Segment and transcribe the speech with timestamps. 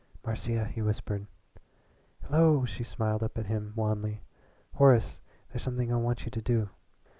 [0.25, 1.27] "Marcia," he whispered.
[2.23, 4.23] "Hello!" She smiled up at him wanly.
[4.73, 5.19] "Horace,
[5.51, 6.69] there's something I want you to do.